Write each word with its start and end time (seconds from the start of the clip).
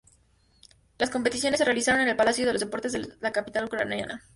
Las 0.97 1.11
competiciones 1.11 1.59
se 1.59 1.63
realizaron 1.65 2.01
en 2.01 2.07
el 2.07 2.15
Palacio 2.15 2.47
de 2.47 2.53
los 2.53 2.59
Deportes 2.61 2.93
de 2.93 3.13
la 3.19 3.31
capital 3.31 3.65
ucraniana. 3.65 4.23